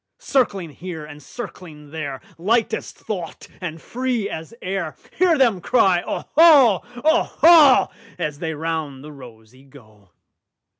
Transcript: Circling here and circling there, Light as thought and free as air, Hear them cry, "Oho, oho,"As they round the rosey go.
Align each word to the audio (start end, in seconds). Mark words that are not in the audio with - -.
Circling 0.17 0.71
here 0.71 1.05
and 1.05 1.21
circling 1.21 1.91
there, 1.91 2.21
Light 2.39 2.73
as 2.73 2.91
thought 2.91 3.47
and 3.61 3.79
free 3.79 4.27
as 4.31 4.51
air, 4.59 4.95
Hear 5.19 5.37
them 5.37 5.61
cry, 5.61 6.01
"Oho, 6.01 6.81
oho,"As 7.05 8.39
they 8.39 8.55
round 8.55 9.03
the 9.03 9.11
rosey 9.11 9.63
go. 9.63 10.09